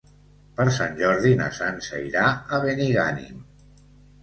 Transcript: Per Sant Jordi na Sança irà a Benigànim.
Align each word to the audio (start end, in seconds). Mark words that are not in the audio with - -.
Per 0.59 0.65
Sant 0.77 0.97
Jordi 1.01 1.35
na 1.43 1.51
Sança 1.59 2.01
irà 2.07 2.25
a 2.31 2.61
Benigànim. 2.67 3.47